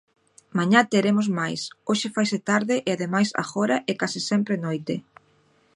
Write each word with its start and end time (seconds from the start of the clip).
Mañá 0.57 0.81
teremos 0.93 1.27
máis, 1.39 1.61
hoxe 1.89 2.07
faise 2.15 2.37
tarde 2.49 2.75
e 2.87 2.89
ademais 2.93 3.29
agora 3.43 3.77
é 3.91 3.93
case 4.01 4.19
sempre 4.31 4.55
noite. 4.65 4.95